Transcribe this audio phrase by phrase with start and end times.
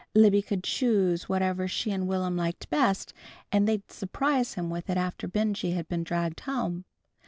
[0.15, 3.13] Libby could choose whatever she and Will'm liked best,
[3.51, 6.85] and they'd surprise him with it after Benjy had been dragged home.